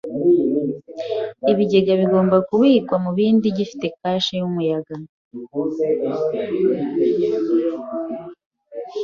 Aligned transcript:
Ibigega 1.51 1.93
bigomba 2.01 2.35
kubikwa 2.47 2.95
mu 3.03 3.09
kibindi 3.15 3.47
gifite 3.57 3.85
kashe 3.97 4.33
yumuyaga. 4.39 4.95